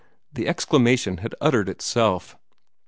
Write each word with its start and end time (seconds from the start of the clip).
The 0.33 0.47
exclamation 0.47 1.17
had 1.17 1.35
uttered 1.41 1.69
itself. 1.69 2.35